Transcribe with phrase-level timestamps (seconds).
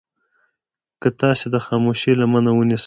[1.01, 2.79] که تاسې د خاموشي لمنه ونيسئ.